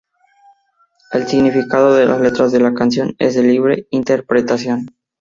[1.11, 4.87] El significado de las letras de la canción es de libre interpretación.